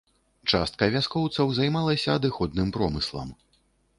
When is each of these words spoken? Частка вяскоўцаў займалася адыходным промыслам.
Частка 0.53 0.87
вяскоўцаў 0.95 1.51
займалася 1.59 2.09
адыходным 2.19 2.71
промыслам. 2.79 3.29